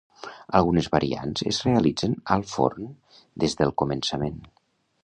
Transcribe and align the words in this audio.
Algunes 0.59 0.87
variants 0.95 1.45
es 1.51 1.59
realitzen 1.67 2.17
al 2.37 2.47
forn 2.55 2.91
des 3.45 3.57
del 3.63 3.77
començament. 3.85 4.43